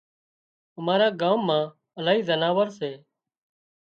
[0.77, 1.63] امارا ڳام مان
[1.99, 2.91] الاهي زناورسي